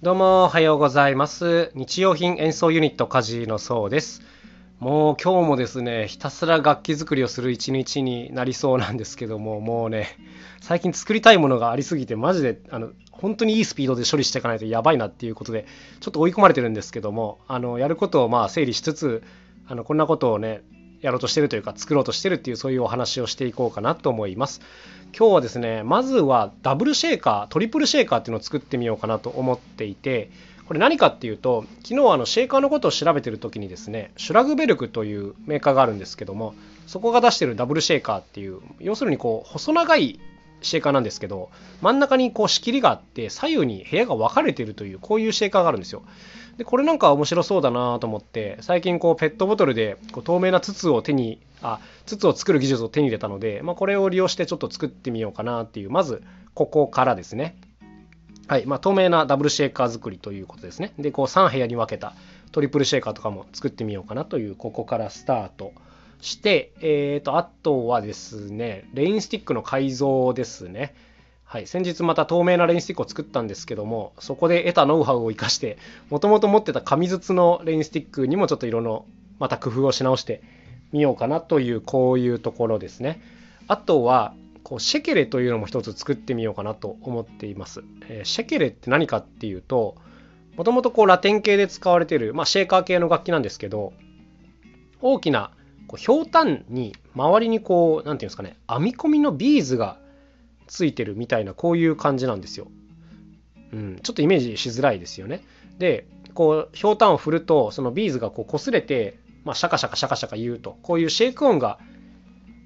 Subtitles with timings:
[0.00, 1.72] どうもおはようございます。
[1.74, 4.22] 日用品演奏ユニットカジのそうです。
[4.78, 10.16] もう今日もですね、ひたすら楽器作りをする一日になりそうなんですけども、もうね、
[10.60, 15.66] 最近作りたいものがありすぎて、マジであの本当にいいスピードで処理していかないとやばいなっていうことで、
[15.98, 19.24] ちょっと追い込まれてるんですけども、あのやることをまあ整理しつつ、
[19.66, 20.62] あのこんなことをね、
[21.00, 24.60] やろうとしてるというか作ろうとしてるっていうそういうお話をしていこうかなと思います。
[25.16, 30.30] 今日はですねまずはダブルシェーカートリプルシェーカーっていうのを作ってみようかなと思っていて
[30.66, 36.54] これ何かっていうと昨日あのシェーカーのことを調べてる時にですねシュラグベルクというメーカーがあるんですけども
[36.86, 40.20] そこが出してるダブルシェーカーっていう要するにこう細長い
[40.60, 46.02] シェーカーなんですけど真ん中にこう仕切りがあって左右に部屋が分かれてるというこういうシェーカーがあるんですよ。
[46.58, 56.22] でこれなんか面白そうだなと思って最近こうペットボトルでこう透明な筒を手にあ筒を作る技術を手に入れたので、まあ、これを利用してちょっと作ってみようかなっていうまず
[56.54, 57.56] ここからですね。
[58.48, 60.94] はいまあ、透明なダブルシェーカー作りということですね。
[60.98, 62.14] でこう3部屋に分けた
[62.50, 65.72] トリプルシェーカーとかも作ってみようかなというここからスタート
[66.20, 70.94] して、えー、とあとはですねレインスティックの改造ですね。
[71.50, 75.78] はい、先日また透明なレインスティックを作ったんですけどもそこで得たノウハウを生かして
[76.10, 79.06] もともと持ってた紙筒のレインスティックにもちょっと色の
[79.38, 80.42] また工夫をし直して
[80.92, 83.22] みようかなというこういうところですね。
[83.66, 89.96] あとはこうシェケレというのも一つ作ってみようかなと思っています、えーシェケレって何かっていうと
[90.56, 93.94] もともとこうラテン系で使われてる、まあ、シェーカー系の楽器なんですけど
[95.00, 95.52] 大きな
[95.86, 99.98] こうひょうたんに周りにこう何ていうんですかね編み込みのビーズが
[100.68, 102.68] ついてるみたいなこういう感じなんですよ。
[103.72, 105.44] うん、ちょっとイメージしづらいですよね。
[105.78, 111.78] でこうひょうたんを振るとそのビーズがこう擦れて、まあ、シャカシャカシャカシャカ言うとこういうシェイク音が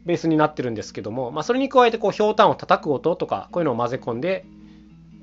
[0.05, 4.44] ベースになってるんですけども、まあ、それに加えてこうひょうたんを叩く音とかこういうのを混ぜ込んで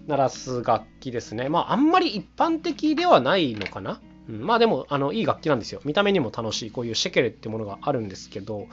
[0.07, 1.49] 鳴らす楽器ですね。
[1.49, 4.01] まああんまり一般的ではないのかな。
[4.27, 5.81] うん、まあでもあのいい楽器なんですよ。
[5.85, 8.67] 見た目にも楽しいこういうシェケレってものがあるんですけど、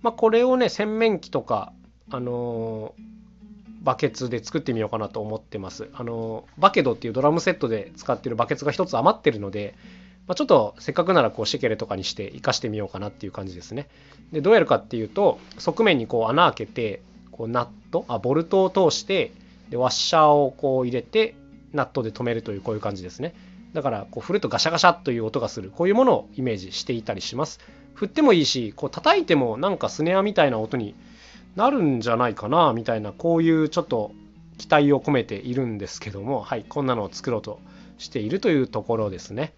[0.00, 1.72] まあ、これをね洗面器とか
[2.10, 3.12] あのー
[3.82, 5.88] バケツで作ってみようかなと思ってます。
[5.94, 9.74] あのバケドっていうドラムセットで使ってるバケツが一つ余ってるので、
[10.28, 13.88] まあ、ちょっとせっかくならこうシケレとかにして活かしてみようかなっていう感じですね。
[14.32, 19.32] でどうやるかっていうと側面にこう穴開けてこうナットあボルトを通して
[19.70, 21.34] でワッシャーをこう入れて
[21.72, 23.34] ナットで留めるというこういう感じですね。
[23.72, 27.58] だからこう振るとガシャガシャという音がするこういうものをイメージしていたりします。
[27.94, 30.94] 振ってもいいしこう叩いてもなんかスネアみたいな音に
[31.56, 34.12] なるんじゃないかなみたいなこういうちょっと
[34.58, 37.60] 期待を込めているんですけどもはいこんなのを作ろうと
[37.98, 39.54] しているというところですね。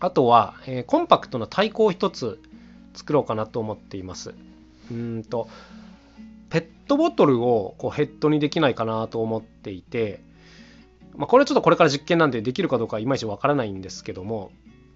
[0.00, 2.40] あとは、えーコンパクトな太鼓を一つ
[2.94, 4.34] 作ろうかなと思っています。
[4.90, 5.48] うんと
[6.50, 10.20] ペットボトルをこうヘッドにできないかなと思っていて、
[11.14, 14.50] まあ、これはちょっとこれから実験なんでできるかどうかいまいちわからないんですけども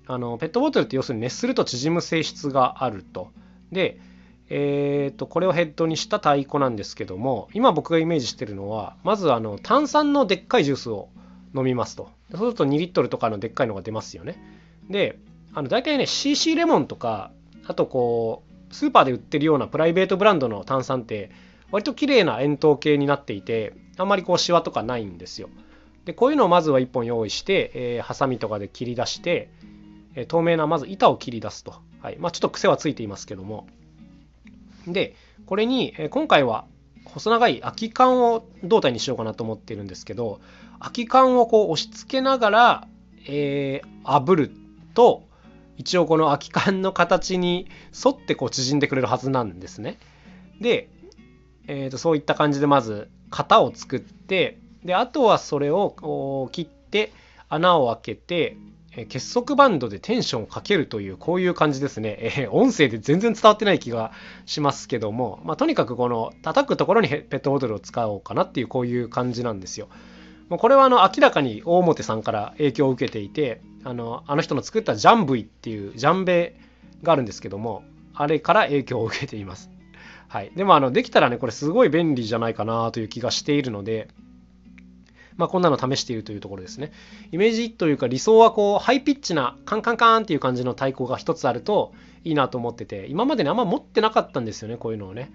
[0.06, 3.30] あのペットボトルって要するに熱すると縮む性質があると。
[3.70, 4.00] で
[4.54, 11.08] えー、とこれをヘッドにした太鼓なんですけども今僕がイメージしてるのはまずあの炭酸のでっかいジュースを
[11.54, 12.10] 飲みますと。
[12.32, 14.36] そうすると2リットルとかのでっかいのが出ますよね。
[14.90, 15.18] で
[15.54, 17.30] あの大体ね CC レモンとか
[17.66, 21.30] あとこうスーパーで売ってるようなプライベートブランドの炭酸って
[21.70, 25.48] 割と綺麗な円筒形になっていてあんまりこうシワとかないんですよ。
[26.04, 29.48] でこういうのをまずは1本用意して、えーハサミとかで切り出して、
[30.14, 32.18] えー透明なまず板を切り出すと、はい。
[32.18, 33.66] まあ、ちょっと癖はついていますけども。
[34.86, 35.16] で
[35.46, 36.64] これに、今回は
[37.04, 40.40] 細長い空き缶を胴体にしようかなと思っているんですけど
[40.78, 42.88] 空き缶をこう押し付けながら、
[43.26, 44.50] えー炙る
[44.94, 45.24] と
[45.76, 47.68] 一応この空き缶の形に
[48.04, 49.98] 沿ってこう縮んでくれるはずなんですね。
[50.60, 50.88] で、
[51.66, 57.12] えーとそういった感じでまず型を作ってであとはそれを切って
[57.48, 58.56] 穴を開けて
[58.94, 64.12] え結束バンドでテンションをかけるというこういう感じですね、 えー音声で全然伝わってない気が
[64.44, 69.88] しますけども、まあ、とにかくこの叩くところにペットボトルを使おうかなっていうこういう感じなんですよ。
[70.48, 76.56] もうこれはあの明らかに大表さんから影響を受けていてあのあの人の作ったジャンブイっていうジャンベ
[77.02, 79.70] があるんですけどもあれから影響を受けています。
[80.28, 84.08] はい、でもあのできたらねこれすごい便利じゃないかなという気がしているので、
[85.36, 86.92] まあ、こんなの試しているというところですね。
[87.30, 91.92] イメージというか理想はこうハイピッチなカンカンカンっていう感じの太鼓が一つあると
[92.24, 95.32] いいなと思ってて今までねあんま持ってなかったんですよねこういうのをね。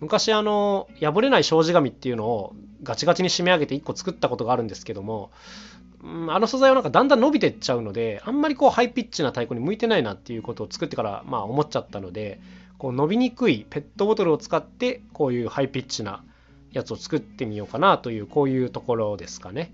[0.00, 12.40] 昔あの破れない障子紙っていうのをガチガチに締め上げて1個作ったことがあるんですけども、うんあの素材はなんかだんだん伸びてっちゃうのであんまりこうハイピッチな太鼓に向いてないなっていうことを作ってからまあ思っちゃったので
[12.78, 16.24] こう伸びにくいペットボトルを使ってこういうハイピッチな
[16.72, 19.72] やつを作ってみようかなというこういうところですかね。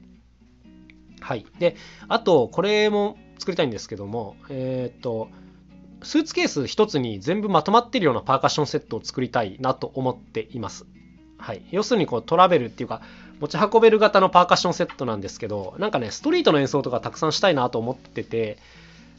[1.20, 1.46] はい。
[1.58, 1.76] で、
[2.08, 5.28] あと、これも作りたいんですけども、えっ、と、
[6.02, 10.86] スーツケース一つに全部まとまってるようなパーカッションセットを作りたいなと思っています。
[11.38, 11.62] はい。
[11.70, 13.02] 要するにこうトラベルっていうか、
[13.40, 18.58] 持ち運べる型のパーカッションセットなんですけど、なんかね、ストリートの演奏とかたくさんしたいなと思ってて、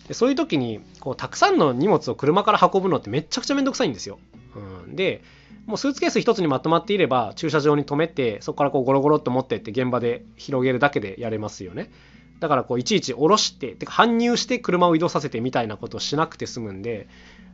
[0.07, 4.19] でそういう時にこうたくさんの荷物を車から運ぶのってめちゃくちゃめんどくさいんですよ。
[4.55, 5.21] うん、で、
[5.67, 11.91] もうスーツケース一つにまとまっていれば駐車場に止めてそこからこうゴロゴロっと持ってって現場で広げるだけでやれますよね。
[12.39, 17.07] だからこういちいち下ろしててか搬入して車を移動させてみたいなことをしなくて済むんで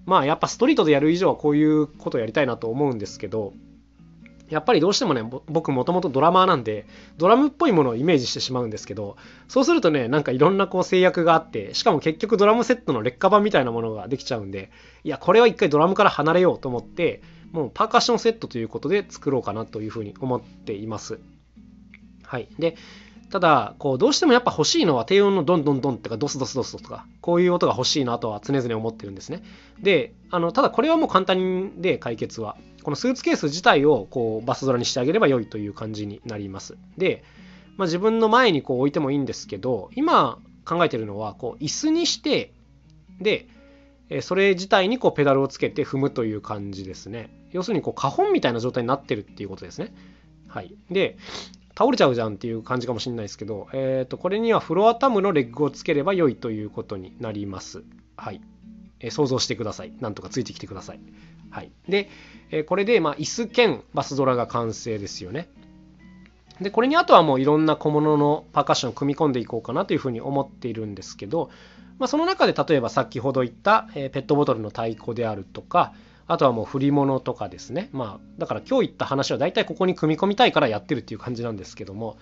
[0.05, 3.53] まあやっぱストリートでやる以上はこういうことをやりたいなと思うんですけど
[4.49, 6.85] やっぱりどうしてもね僕もともとドラマーなんで
[7.17, 9.15] ドラムっぽいものをイメージしてしまうんですけど
[9.47, 14.69] そうするとねなんかいろんなこう制約があってしかも結局ドラムセットの劣化版みたいなものができちゃうんで
[15.03, 17.21] いやこれは一回ドラムから離れようと思って
[17.53, 21.19] もうパーカッションセットということで作ろうかなというふうに思っています。
[22.23, 22.49] はい。
[22.59, 22.75] で、
[23.29, 29.43] ただ、こう、どうしてもやっぱ欲しいのは低音のドンドンドンとかドスドスドスとか、こういう音が欲しいなとは常々思ってるんですね。
[29.79, 32.57] で、あの、ただこれはもう簡単で解決は。
[32.83, 36.77] このスーツケース自体をこうバスドラにしてあげれば良いという感じになります。
[36.97, 37.23] で、
[37.77, 42.53] まあ、自分の前にこう置いてもいいんですけど、今考えてるのは、こう、椅子にして、
[43.19, 43.47] で、
[44.21, 47.29] それ自体にこうペダルをつけて踏むという感じですね。
[47.51, 49.93] 要するにこう花本みたいな状態になってるっていうことですね。
[50.47, 50.75] はい。
[50.91, 51.17] で、
[51.77, 57.83] 倒れちゃうじゃんっていう感じかもしれないですけど、え、ー、と、これにはフロアタムのレッグをつければ良いということになります。
[58.15, 58.41] はい。
[58.99, 59.93] え、想像してください。
[59.99, 60.99] なんとかついてきてください。
[61.49, 61.71] はい。
[61.89, 62.09] で、
[62.51, 65.49] え、これで、まあ、椅子兼バスドラが完成ですよね。
[66.61, 71.49] で、これにあとはもういろんな小物のパーカッションを組み込んでいこうかなというふうに思っているんですけど、
[71.99, 75.93] まあ、その中で例えば先ほど言った、えペットボトルの太鼓であるとか、
[76.27, 77.89] あとはもう振り物とかですね。
[77.91, 82.17] まあ、だから今日言った話は大体ここに組み込みたいからやってるっていう感じなんですけども、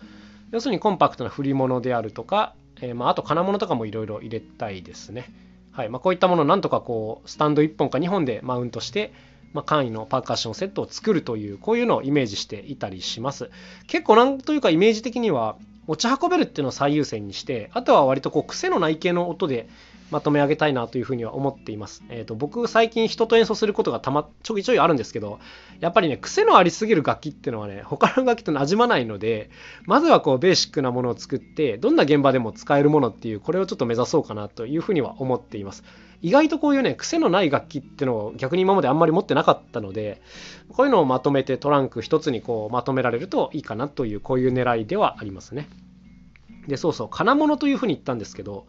[0.51, 5.31] 要するにコンパクトな振り物であるとか、え、まあ、あと金物とかもいろいろ入れたいですね。
[5.71, 5.89] はい。
[5.89, 9.13] まあ、こういったものをなんとかこう、スタンド1本か2本でマウントして、
[9.53, 13.49] まあ、簡易のパーカッションセットを作るという、こういうのをイメージしていたりします。
[13.87, 15.57] 結構なんというかイメージ的には、
[15.91, 19.67] 持ち運べるっていうのを最優先にして、あとは割とこう癖のない系の音で
[20.11, 22.03] まとめ上げたいなというふうには思っています。
[22.09, 25.39] え、ー、と、僕最近人と演奏することがたま、ちょいちょいあるんですけど、
[25.79, 29.49] やっぱりね、癖のありすぎる楽器っていうのはね、他の楽器と馴染まないので、
[29.85, 35.83] まずはこうベーシックなものを作って、どんな現場でも使えるものっていう、これをちょっと目指そうかなというふうには思っています。
[36.21, 40.21] 意外とこういうね、癖のない楽器っていうのを逆に今まであんまり持ってなかったので、
[40.69, 45.67] こういうのをまとめてトランク一つにこうまとめられるといいかなという、こういう狙いではありますね。
[46.67, 48.67] で、そうそう、金物というふうに言ったんですけど、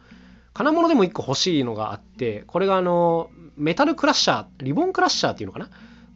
[0.55, 5.67] 金物でも1個欲しいのがあって、これがあの、メタルクラッシャー、リボンクラッシャーっていうのかな？
[5.67, 5.69] っ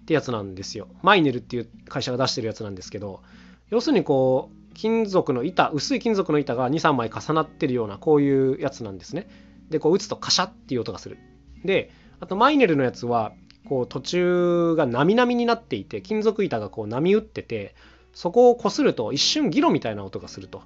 [0.06, 0.88] てやつなんですよ。
[1.02, 3.22] マイネルっていう会社が出してるやつなんですけど、
[3.70, 9.28] 要するにこう、金属の板、薄い金属の板が2、3枚重なってるような、こういうやつなんですね。
[9.70, 11.18] で、こう打つとカシャっていう音がする。
[11.64, 11.90] で、
[12.20, 13.32] あとマイネルのやつは、
[13.68, 17.74] こう途中がなみなみになっていて、金属板がこう波打ってて、
[18.14, 20.62] そこを擦ると一瞬ギロみたいな音がすると。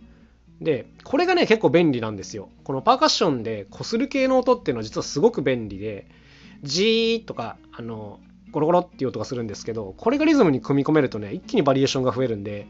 [0.61, 2.51] で、これがね、結構便利なんですよ。
[2.65, 6.07] このパーカッションで擦る系の音っていうのは実はすごく便利で、
[6.62, 8.21] ジーとか、あの、
[8.51, 12.67] ゴロゴロっていう音がするんですけど、これがリズムに組み込めるとね、一気にバリエーションが増えるんで、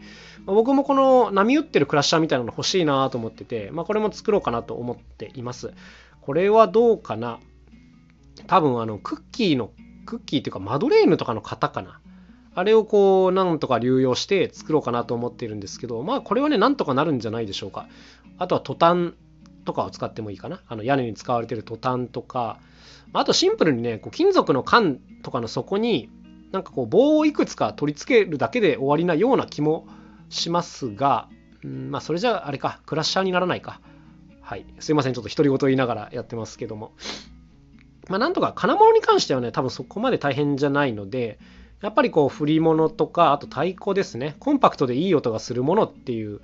[0.47, 5.73] まあ、僕もこの波打ってるクラッシャーみたいなの欲しいなと思ってて、まあ、これも作ろうかなと思っています。
[6.21, 7.41] これはどうかな？
[8.47, 9.71] 多分あの、クッキーの、
[10.07, 12.00] クッキーっていうかマドレーヌとかの型かな？
[12.61, 17.89] あれをこう、なんとか流用して作ろうかなと思っているんですけど、まあこれはね、なんとかなるんじゃないでしょうか。
[18.39, 19.15] あとはトタン
[19.65, 20.61] とかを使ってもいいかな。
[20.69, 22.59] あの屋根に使われてるトタンとか、
[23.15, 26.11] あとシンプルにね、こう金属の缶とかの底に、
[26.53, 29.89] なんかこう棒をいくつか取り付けるだけで終わりなような気も
[30.29, 31.29] しますが、
[31.65, 33.81] うん、まあそれじゃああれか、クラッシャーにならないか。
[34.43, 34.67] はい。
[34.81, 36.93] すいません、ちょっと独り言言いながらやってますけども。
[38.09, 41.39] まあなんとか金物に関してはね、多分そこまで大変じゃないので、
[41.83, 44.37] やっぱりこう振り物とか、あと太鼓ですね。
[44.39, 46.41] コンパクトでいい音がするものっていう、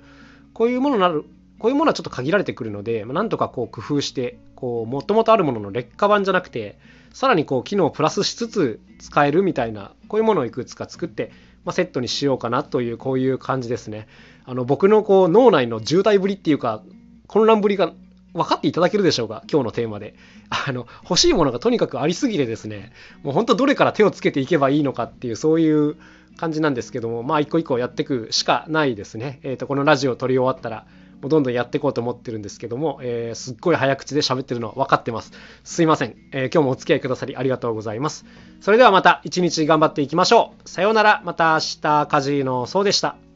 [0.53, 1.25] こういうものになる、
[1.59, 6.79] こういうものはちょっと限られてくるので、まなんとかこう工夫して、こう、もともとあるものの劣化版じゃなくて、
[7.13, 11.31] さらにこう機能をプラスしつつ使えるみたいな、こういうものをいくつか作って、
[11.65, 14.07] まあ、セットにしようかなという、こういう感じですね。
[14.45, 16.81] あの、僕のこう脳内の渋滞ぶりっていうか、
[17.27, 17.93] 混乱ぶりが
[18.37, 19.43] 分かっていただけるでしょうか？
[19.51, 20.15] 今日のテーマで。
[20.49, 25.97] あの、欲しいものがとにかくありすぎてですね、もう本当どれから手をつけていけばいいのかっていう、そういう
[26.37, 29.39] 感じなんですけども、まあ一個一個やっていくしかないですね。
[29.43, 30.85] えっ、ー、と、このラジオを撮り終わったら、
[31.21, 35.31] もうどんどんやっていこうと思ってるんですけども、えー、すっごい早口で喋ってるのは分かってます。
[35.63, 38.25] すいません、えー、今日もお付き合いくださりありがとうございます。
[38.61, 40.69] それではまた一日頑張っていきましょう。
[40.69, 43.26] さようなら、また明日、カジのそうでした。